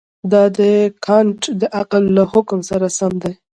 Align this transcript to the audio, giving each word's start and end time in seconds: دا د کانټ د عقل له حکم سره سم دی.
دا 0.31 0.43
د 0.57 0.59
کانټ 1.05 1.41
د 1.61 1.63
عقل 1.79 2.03
له 2.17 2.23
حکم 2.31 2.59
سره 2.69 2.87
سم 2.97 3.13
دی. 3.23 3.33